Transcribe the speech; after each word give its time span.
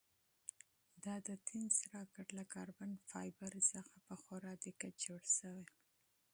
دا 1.03 1.15
د 1.27 1.29
تېنس 1.47 1.75
راکټ 1.93 2.27
له 2.37 2.43
کاربن 2.53 2.91
فایبر 3.09 3.53
څخه 3.73 3.95
په 4.07 4.15
خورا 4.21 4.53
دقت 4.65 4.93
جوړ 5.05 5.21
شوی. 5.37 5.65